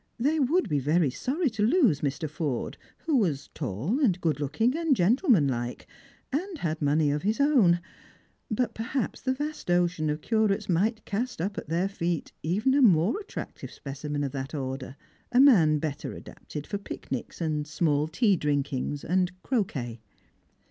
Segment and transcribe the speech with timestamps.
[0.17, 2.27] They would be very sorry to lose Mr.
[2.27, 5.85] Forde, who was tall, and good looking, and gentlemanlike,
[6.31, 7.79] and had money of his own;
[8.49, 12.81] but perhaps the vast ocean of curates might cast up at their feet even a
[12.81, 14.95] more attractive specimen of that order,
[15.31, 19.99] a man better adapted for i^icnics, and small tea drinkings, and croquet.